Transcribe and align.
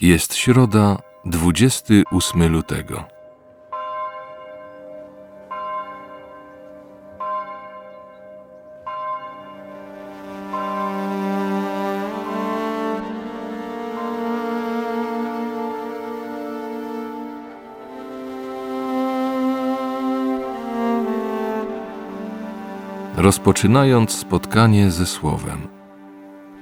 Jest 0.00 0.34
środa, 0.34 0.98
28 1.24 2.52
lutego. 2.52 3.04
Rozpoczynając 23.16 24.12
spotkanie 24.12 24.90
ze 24.90 25.06
Słowem, 25.06 25.68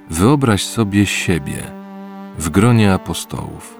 wyobraź 0.09 0.65
sobie 0.65 1.05
siebie 1.05 1.82
w 2.37 2.49
gronie 2.49 2.93
apostołów. 2.93 3.77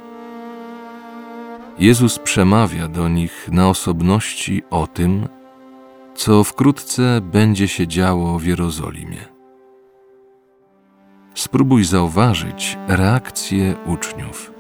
Jezus 1.80 2.20
przemawia 2.20 2.88
do 2.88 3.10
nich 3.10 3.50
na 3.52 3.70
osobności 3.70 4.64
o 4.70 4.88
tym, 4.88 5.28
co 6.16 6.44
wkrótce 6.44 7.22
będzie 7.22 7.68
się 7.68 7.88
działo 7.88 8.40
w 8.40 8.46
Jerozolimie. 8.46 9.26
Spróbuj 11.36 11.84
zauważyć 11.84 12.78
reakcję 12.88 13.76
uczniów. 13.86 14.53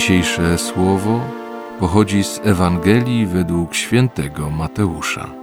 Dzisiejsze 0.00 0.58
słowo 0.58 1.20
pochodzi 1.80 2.24
z 2.24 2.40
Ewangelii 2.44 3.26
według 3.26 3.74
świętego 3.74 4.50
Mateusza. 4.50 5.34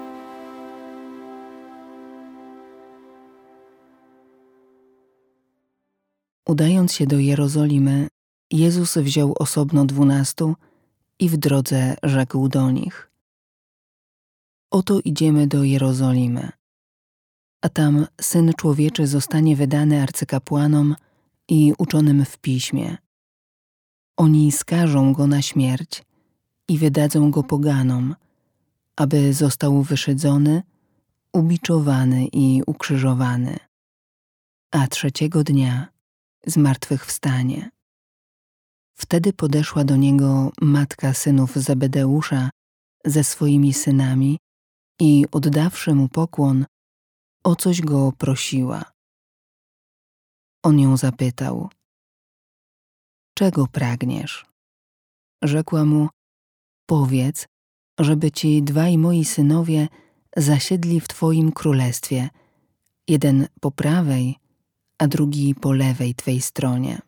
Udając 6.46 6.94
się 6.94 7.08
do 7.08 7.20
Jerozolimy, 7.20 8.08
Jezus 8.52 8.98
wziął 8.98 9.34
osobno 9.40 9.86
dwunastu 9.86 10.56
i 11.20 11.30
w 11.30 11.38
drodze 11.38 11.96
rzekł 12.04 12.48
do 12.48 12.72
nich: 12.72 13.12
Oto 14.72 15.00
idziemy 15.06 15.48
do 15.48 15.64
Jerozolimy, 15.64 16.50
a 17.62 17.70
tam 17.70 18.08
syn 18.22 18.54
człowieczy 18.54 19.08
zostanie 19.08 19.56
wydany 19.56 20.04
arcykapłanom 20.04 20.96
i 21.48 21.74
uczonym 21.78 22.26
w 22.26 22.38
piśmie 22.38 22.98
oni 24.18 24.52
skażą 24.52 25.14
go 25.14 25.28
na 25.28 25.42
śmierć 25.42 26.04
i 26.68 26.78
wydadzą 26.78 27.32
go 27.32 27.44
poganom, 27.44 28.16
aby 28.96 29.34
został 29.34 29.84
wyszydzony, 29.84 30.64
ubiczowany 31.34 32.28
i 32.34 32.62
ukrzyżowany, 32.68 33.58
a 34.72 34.88
trzeciego 34.88 35.44
dnia 35.44 35.88
zmartwychwstanie. 36.46 37.70
Wtedy 38.94 39.34
podeszła 39.34 39.84
do 39.84 39.96
niego 39.96 40.52
matka 40.62 41.14
synów 41.14 41.56
Zebedeusza 41.56 42.50
ze 43.06 43.24
swoimi 43.24 43.74
synami 43.74 44.38
i 45.00 45.26
oddawszy 45.32 45.96
mu 45.96 46.10
pokłon, 46.10 46.66
o 47.44 47.56
coś 47.56 47.82
go 47.82 48.12
prosiła. 48.18 48.84
On 50.64 50.80
ją 50.80 50.98
zapytał– 50.98 51.70
czego 53.38 53.68
pragniesz? 53.68 54.46
Rzekła 55.44 55.86
mu, 55.86 56.10
powiedz, 56.86 57.48
żeby 58.00 58.32
ci 58.32 58.64
dwaj 58.64 58.98
moi 58.98 59.26
synowie 59.26 59.88
zasiedli 60.38 61.00
w 61.00 61.08
Twoim 61.08 61.52
królestwie, 61.52 62.30
jeden 63.08 63.48
po 63.62 63.72
prawej, 63.72 64.36
a 64.98 65.08
drugi 65.08 65.56
po 65.56 65.72
lewej 65.74 66.16
Twej 66.16 66.42
stronie. 66.42 67.00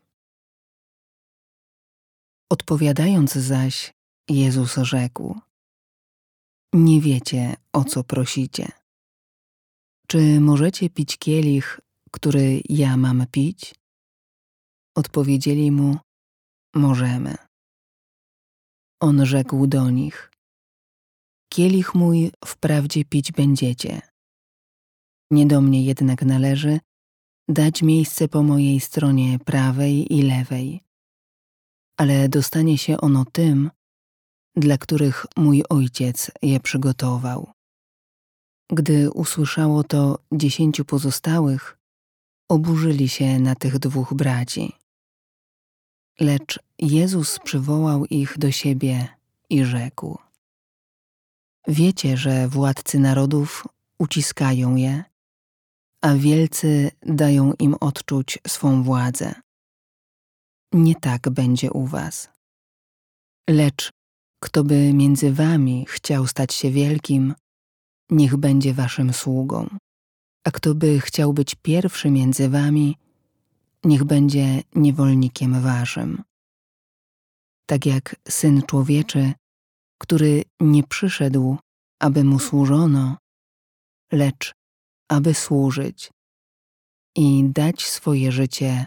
Odpowiadając 2.50 3.34
zaś, 3.34 3.94
Jezus 4.30 4.76
rzekł: 4.76 5.40
Nie 6.74 7.02
wiecie, 7.02 7.56
o 7.74 7.84
co 7.84 8.04
prosicie. 8.04 8.68
Czy 10.08 10.40
możecie 10.40 10.90
pić 10.90 11.18
kielich, 11.18 11.80
który 12.12 12.62
ja 12.70 12.98
mam 12.98 13.26
pić? 13.32 13.76
Odpowiedzieli 14.96 15.72
mu: 15.72 15.98
możemy. 16.76 17.36
On 19.02 19.26
rzekł 19.26 19.68
do 19.68 19.90
nich: 19.90 20.32
Kielich 21.50 21.96
mój 21.96 22.32
wprawdzie 22.46 23.06
pić 23.06 23.32
będziecie. 23.32 24.02
Nie 25.32 25.46
do 25.46 25.62
mnie 25.62 25.86
jednak 25.86 26.24
należy 26.24 26.80
dać 27.50 27.82
miejsce 27.82 28.28
po 28.28 28.44
mojej 28.44 28.80
stronie 28.80 29.40
prawej 29.40 30.14
i 30.14 30.22
lewej, 30.22 30.82
ale 31.98 32.30
dostanie 32.30 32.78
się 32.78 32.98
ono 32.98 33.26
tym, 33.26 33.72
dla 34.56 34.78
których 34.78 35.26
mój 35.38 35.64
ojciec 35.70 36.32
je 36.42 36.60
przygotował. 36.60 37.52
Gdy 38.72 39.12
usłyszało 39.12 39.84
to 39.84 40.20
dziesięciu 40.34 40.86
pozostałych, 40.86 41.78
oburzyli 42.50 43.10
się 43.10 43.40
na 43.40 43.56
tych 43.56 43.80
dwóch 43.80 44.14
braci. 44.14 44.79
Lecz 46.20 46.60
Jezus 46.80 47.40
przywołał 47.40 48.06
ich 48.06 48.38
do 48.38 48.52
siebie 48.52 49.08
i 49.50 49.64
rzekł: 49.64 50.18
Wiecie, 51.68 52.18
że 52.18 52.48
władcy 52.48 53.00
narodów 53.00 53.68
uciskają 54.00 54.76
je, 54.76 55.04
a 56.02 56.14
wielcy 56.14 56.92
dają 57.04 57.54
im 57.60 57.76
odczuć 57.80 58.40
swą 58.48 58.84
władzę. 58.84 59.34
Nie 60.74 60.96
tak 60.96 61.30
będzie 61.30 61.72
u 61.72 61.86
was. 61.86 62.30
Lecz 63.50 63.92
kto 64.40 64.64
by 64.64 64.94
między 64.94 65.34
wami 65.34 65.86
chciał 65.90 66.28
stać 66.28 66.54
się 66.54 66.72
wielkim, 66.72 67.36
niech 68.10 68.38
będzie 68.38 68.74
waszym 68.74 69.14
sługą. 69.14 69.68
A 70.44 70.52
kto 70.52 70.76
by 70.76 71.00
chciał 71.00 71.34
być 71.34 71.56
pierwszy 71.56 72.12
między 72.12 72.50
wami, 72.50 72.98
niech 73.84 74.04
będzie 74.04 74.62
niewolnikiem 74.76 75.62
waszym. 75.62 76.24
Tak 77.66 77.86
jak 77.86 78.16
syn 78.30 78.62
człowieczy, 78.62 79.34
który 80.02 80.44
nie 80.60 80.84
przyszedł, 80.84 81.58
aby 82.02 82.24
mu 82.24 82.40
służono, 82.40 83.18
lecz 84.12 84.60
aby 85.10 85.34
służyć 85.34 86.12
i 87.16 87.44
dać 87.50 87.88
swoje 87.88 88.32
życie 88.32 88.86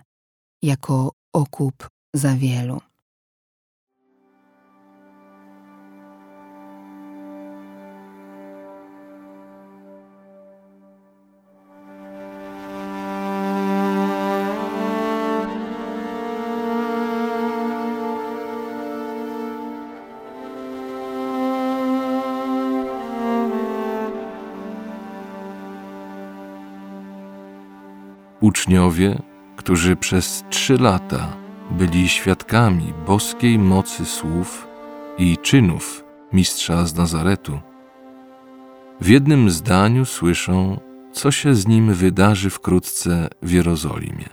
jako 0.63 1.13
okup 1.33 1.89
za 2.15 2.37
wielu. 2.37 2.81
Uczniowie, 28.43 29.23
którzy 29.57 29.97
przez 29.97 30.45
trzy 30.51 30.79
lata 30.79 31.37
byli 31.71 32.09
świadkami 32.09 32.93
boskiej 33.07 33.59
mocy 33.59 34.05
słów 34.05 34.69
i 35.19 35.39
czynów 35.43 36.05
mistrza 36.33 36.87
z 36.87 36.95
Nazaretu, 36.95 37.61
w 39.01 39.09
jednym 39.09 39.51
zdaniu 39.51 40.05
słyszą, 40.05 40.81
co 41.13 41.31
się 41.31 41.55
z 41.55 41.67
nim 41.67 41.95
wydarzy 41.95 42.51
wkrótce 42.51 43.29
w 43.43 43.51
Jerozolimie. 43.51 44.29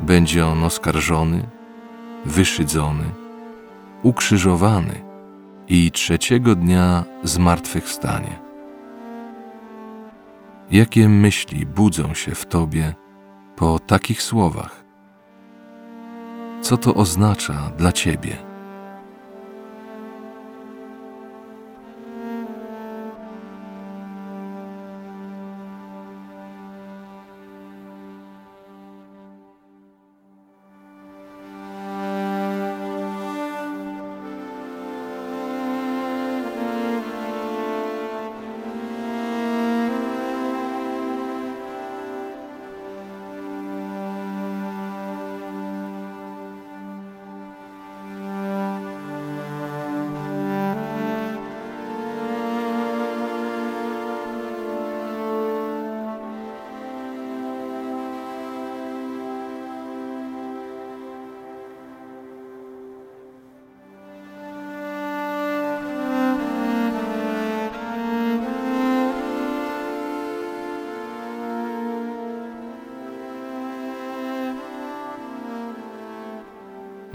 Będzie 0.00 0.46
on 0.46 0.64
oskarżony, 0.64 1.48
wyszydzony, 2.24 3.04
ukrzyżowany 4.02 5.04
i 5.68 5.90
trzeciego 5.90 6.54
dnia 6.54 7.04
zmartwychwstanie. 7.24 8.47
Jakie 10.70 11.08
myśli 11.08 11.66
budzą 11.66 12.14
się 12.14 12.34
w 12.34 12.46
tobie 12.46 12.94
po 13.56 13.78
takich 13.78 14.22
słowach? 14.22 14.84
Co 16.60 16.76
to 16.76 16.94
oznacza 16.94 17.72
dla 17.76 17.92
ciebie? 17.92 18.47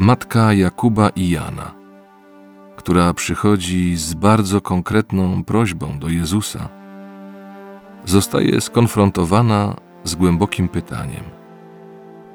Matka 0.04 0.54
Jakuba 0.54 1.10
i 1.10 1.30
Jana, 1.30 1.72
która 2.76 3.14
przychodzi 3.14 3.98
z 3.98 4.14
bardzo 4.14 4.62
konkretną 4.62 5.44
prośbą 5.44 6.00
do 6.00 6.10
Jezusa, 6.10 6.70
zostaje 8.06 8.62
skonfrontowana 8.62 9.76
z 10.04 10.16
głębokim 10.16 10.68
pytaniem: 10.68 11.24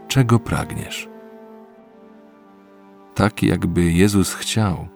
Czego 0.08 0.38
pragniesz? 0.38 1.08
Tak 3.14 3.42
jakby 3.42 3.92
Jezus 3.92 4.34
chciał, 4.34 4.88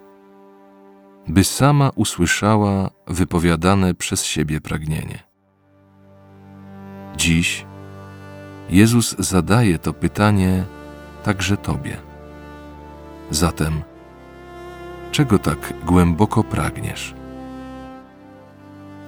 by 1.28 1.44
sama 1.44 1.90
usłyszała 1.94 2.90
wypowiadane 3.06 3.94
przez 3.94 4.24
siebie 4.24 4.60
pragnienie. 4.60 5.18
Dziś 7.16 7.66
Jezus 8.70 9.16
zadaje 9.18 9.78
to 9.78 9.92
pytanie 9.92 10.64
także 11.22 11.56
Tobie. 11.56 12.11
Zatem, 13.32 13.82
czego 15.12 15.38
tak 15.38 15.74
głęboko 15.86 16.44
pragniesz? 16.44 17.14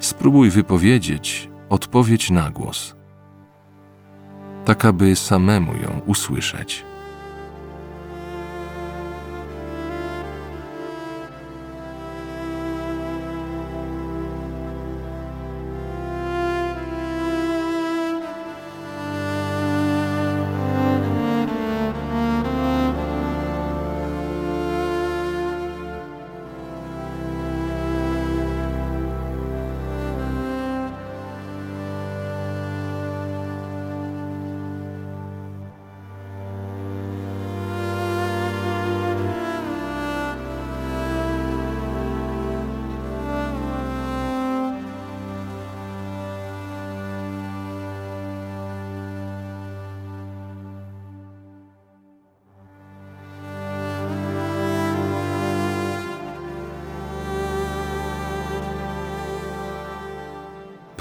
Spróbuj 0.00 0.50
wypowiedzieć 0.50 1.50
odpowiedź 1.68 2.30
na 2.30 2.50
głos, 2.50 2.94
tak 4.64 4.84
aby 4.84 5.16
samemu 5.16 5.76
ją 5.76 6.00
usłyszeć. 6.06 6.84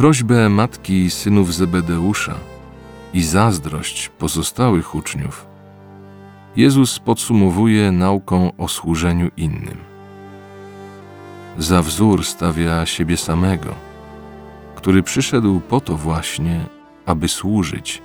Prośbę 0.03 0.49
matki 0.49 1.09
synów 1.09 1.53
Zebedeusza 1.53 2.35
i 3.13 3.23
zazdrość 3.23 4.09
pozostałych 4.09 4.95
uczniów 4.95 5.45
Jezus 6.55 6.99
podsumowuje 6.99 7.91
nauką 7.91 8.51
o 8.57 8.67
służeniu 8.67 9.29
innym. 9.37 9.77
Za 11.57 11.81
wzór 11.81 12.25
stawia 12.25 12.85
siebie 12.85 13.17
samego, 13.17 13.75
który 14.75 15.03
przyszedł 15.03 15.59
po 15.59 15.81
to 15.81 15.97
właśnie, 15.97 16.65
aby 17.05 17.27
służyć 17.27 18.01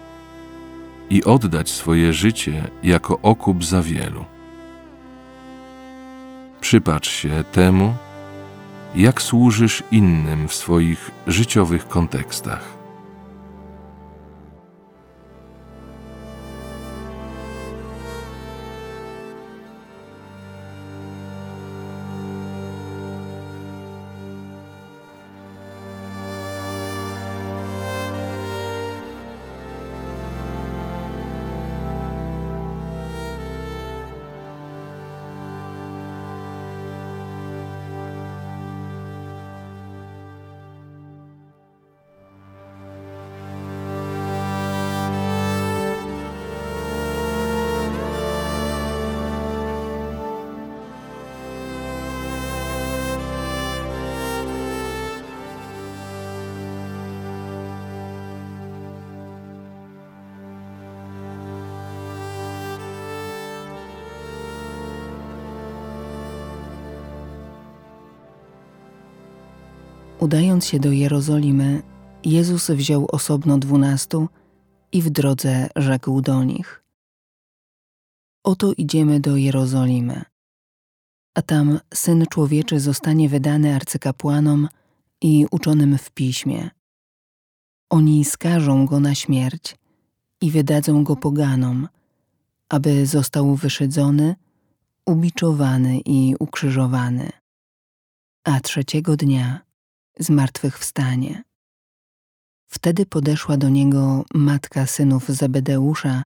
i 1.11 1.25
oddać 1.25 1.71
swoje 1.71 2.13
życie 2.13 2.71
jako 2.83 3.19
okup 3.23 3.65
za 3.65 3.83
wielu. 3.83 4.25
Przypatrz 6.61 7.11
się 7.11 7.45
temu, 7.53 7.95
jak 8.95 9.23
służysz 9.23 9.83
innym 9.91 10.49
w 10.49 10.55
swoich 10.55 11.11
życiowych 11.27 11.89
kontekstach. 11.89 12.78
Udając 70.21 70.67
się 70.67 70.81
do 70.81 70.93
Jerozolimy, 70.93 71.83
Jezus 72.25 72.71
wziął 72.71 73.07
osobno 73.13 73.59
dwunastu 73.59 74.29
i 74.93 75.03
w 75.03 75.11
drodze 75.11 75.69
rzekł 75.77 76.21
do 76.21 76.45
nich: 76.45 76.85
Oto 78.45 78.73
idziemy 78.73 79.21
do 79.21 79.37
Jerozolimy, 79.37 80.23
a 81.35 81.43
tam 81.43 81.81
syn 81.95 82.27
człowieczy 82.27 82.81
zostanie 82.81 83.29
wydany 83.29 83.75
arcykapłanom 83.75 84.69
i 85.21 85.47
uczonym 85.51 85.99
w 85.99 86.11
piśmie. 86.11 86.71
Oni 87.91 88.25
skażą 88.25 88.87
go 88.87 89.01
na 89.01 89.15
śmierć 89.15 89.77
i 90.41 90.51
wydadzą 90.51 91.05
go 91.05 91.17
poganom, 91.17 91.89
aby 92.69 93.07
został 93.07 93.55
wyszydzony, 93.55 94.37
ubiczowany 95.07 96.01
i 96.05 96.35
ukrzyżowany. 96.39 97.31
A 98.45 98.61
trzeciego 98.61 99.17
dnia 99.17 99.68
zmartwychwstanie. 100.19 101.43
Wtedy 102.67 103.07
podeszła 103.07 103.57
do 103.57 103.69
niego 103.69 104.25
matka 104.35 104.87
synów 104.87 105.29
Zebedeusza 105.29 106.23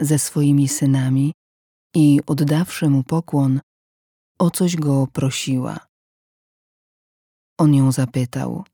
ze 0.00 0.18
swoimi 0.18 0.68
synami 0.68 1.32
i 1.94 2.20
oddawszy 2.26 2.88
mu 2.88 3.04
pokłon, 3.04 3.60
o 4.38 4.50
coś 4.50 4.76
go 4.76 5.06
prosiła. 5.06 5.78
On 7.58 7.74
ją 7.74 7.92
zapytał: 7.92 8.64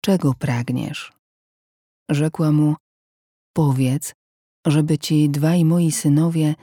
Czego 0.00 0.34
pragniesz? 0.34 1.12
Rzekła 2.08 2.52
mu: 2.52 2.76
Powiedz, 3.52 4.12
żeby 4.66 4.98
ci 4.98 5.30
dwaj 5.30 5.64
moi 5.64 5.92
synowie 5.92 6.54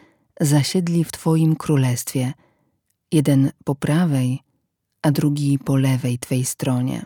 zasiedli 0.42 1.04
w 1.04 1.12
twoim 1.12 1.56
królestwie, 1.56 2.34
jeden 3.12 3.52
po 3.66 3.76
prawej, 3.76 4.40
a 5.02 5.12
drugi 5.12 5.60
po 5.60 5.76
lewej 5.76 6.20
twej 6.20 6.46
stronie. 6.46 7.06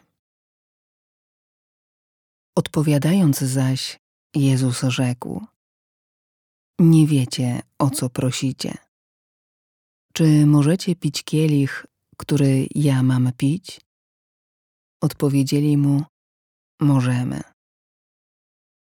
Odpowiadając 2.55 3.39
zaś, 3.39 3.99
Jezus 4.35 4.81
rzekł: 4.81 5.45
Nie 6.79 7.07
wiecie, 7.07 7.61
o 7.79 7.89
co 7.89 8.09
prosicie. 8.09 8.77
Czy 10.13 10.45
możecie 10.45 10.95
pić 10.95 11.23
kielich, 11.23 11.85
który 12.17 12.67
ja 12.75 13.03
mam 13.03 13.31
pić? 13.37 13.81
Odpowiedzieli 15.01 15.77
mu: 15.77 16.03
Możemy. 16.81 17.41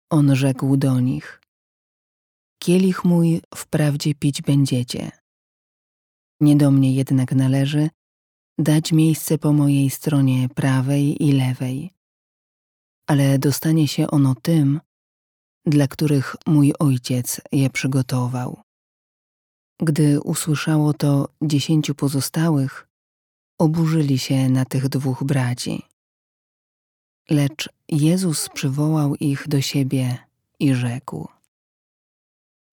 On 0.09 0.35
rzekł 0.35 0.77
do 0.77 0.99
nich: 0.99 1.41
Kielich 2.59 3.05
mój 3.05 3.41
wprawdzie 3.55 4.15
pić 4.15 4.41
będziecie. 4.41 5.11
Nie 6.39 6.55
do 6.55 6.71
mnie 6.71 6.93
jednak 6.93 7.31
należy 7.31 7.89
dać 8.57 8.91
miejsce 8.91 9.37
po 9.37 9.53
mojej 9.53 9.89
stronie 9.89 10.49
prawej 10.49 11.23
i 11.23 11.31
lewej, 11.31 11.93
ale 13.07 13.39
dostanie 13.39 13.87
się 13.87 14.07
ono 14.07 14.35
tym, 14.35 14.79
dla 15.65 15.87
których 15.87 16.35
mój 16.45 16.73
ojciec 16.79 17.41
je 17.51 17.69
przygotował. 17.69 18.61
Gdy 19.79 20.21
usłyszało 20.21 20.93
to 20.93 21.29
dziesięciu 21.41 21.95
pozostałych, 21.95 22.87
oburzyli 23.57 24.19
się 24.19 24.49
na 24.49 24.65
tych 24.65 24.89
dwóch 24.89 25.23
braci. 25.23 25.83
Lecz 27.29 27.69
Jezus 27.89 28.49
przywołał 28.49 29.15
ich 29.15 29.47
do 29.47 29.61
siebie 29.61 30.17
i 30.59 30.73
rzekł: 30.73 31.27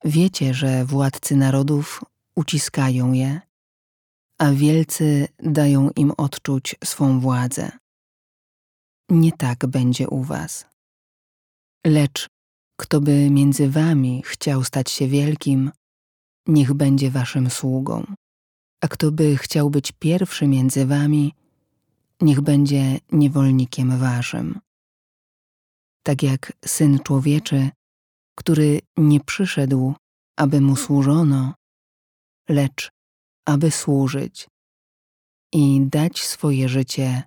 Wiecie, 0.05 0.55
że 0.55 0.85
władcy 0.85 1.37
narodów 1.37 2.05
uciskają 2.37 3.13
je, 3.13 3.41
a 4.39 4.53
wielcy 4.53 5.29
dają 5.39 5.91
im 5.97 6.13
odczuć 6.17 6.77
swą 6.85 7.21
władzę. 7.21 7.71
Nie 9.09 9.33
tak 9.33 9.67
będzie 9.67 10.09
u 10.09 10.23
was. 10.23 10.67
Lecz 11.87 12.29
kto 12.77 13.01
by 13.01 13.31
między 13.31 13.71
wami 13.71 14.23
chciał 14.27 14.65
stać 14.65 14.91
się 14.91 15.09
wielkim, 15.09 15.71
niech 16.47 16.73
będzie 16.73 17.11
waszym 17.11 17.51
sługą. 17.51 18.05
A 18.81 18.89
kto 18.89 19.13
by 19.13 19.37
chciał 19.37 19.71
być 19.71 19.93
pierwszy 19.93 20.47
między 20.47 20.87
wami, 20.87 21.35
niech 22.21 22.41
będzie 22.41 22.99
niewolnikiem 23.13 23.99
waszym. 23.99 24.61
Tak 26.03 26.23
jak 26.23 26.53
syn 26.67 26.99
człowieczy, 26.99 27.71
który 28.39 28.81
nie 28.97 29.21
przyszedł, 29.21 29.95
aby 30.37 30.61
mu 30.61 30.77
służono, 30.77 31.55
lecz 32.49 32.91
aby 33.47 33.71
służyć 33.71 34.49
i 35.53 35.81
dać 35.87 36.23
swoje 36.23 36.69
życie 36.69 37.23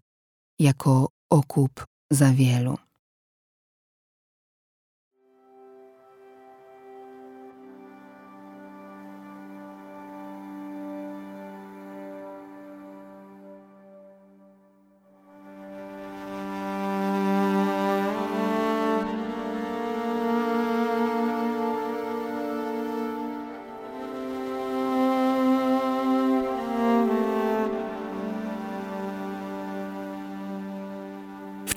jako 0.60 1.10
okup 1.30 1.86
za 2.12 2.32
wielu. 2.34 2.78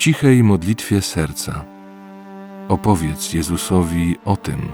Cichej 0.01 0.43
modlitwie 0.43 1.01
serca 1.03 1.65
opowiedz 2.69 3.33
Jezusowi 3.33 4.17
o 4.25 4.37
tym, 4.37 4.73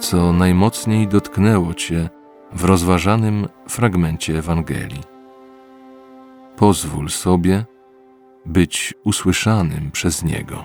co 0.00 0.32
najmocniej 0.32 1.08
dotknęło 1.08 1.74
Cię 1.74 2.08
w 2.52 2.64
rozważanym 2.64 3.48
fragmencie 3.68 4.38
Ewangelii. 4.38 5.00
Pozwól 6.56 7.08
sobie 7.08 7.64
być 8.46 8.94
usłyszanym 9.04 9.90
przez 9.90 10.24
Niego. 10.24 10.64